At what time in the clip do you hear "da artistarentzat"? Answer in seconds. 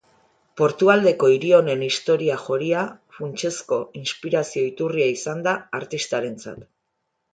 5.49-6.67